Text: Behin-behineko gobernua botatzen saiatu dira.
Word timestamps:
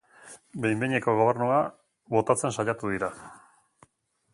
Behin-behineko 0.63 1.13
gobernua 1.19 1.59
botatzen 2.17 2.57
saiatu 2.59 2.95
dira. 2.97 3.13